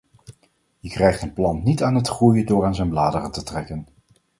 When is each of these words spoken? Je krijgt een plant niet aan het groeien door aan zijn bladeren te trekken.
Je 0.81 0.89
krijgt 0.89 1.21
een 1.21 1.33
plant 1.33 1.63
niet 1.63 1.83
aan 1.83 1.95
het 1.95 2.07
groeien 2.07 2.45
door 2.45 2.65
aan 2.65 2.75
zijn 2.75 2.89
bladeren 2.89 3.31
te 3.31 3.43
trekken. 3.43 3.87